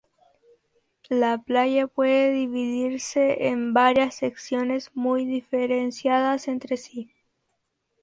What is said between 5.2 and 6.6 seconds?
diferenciadas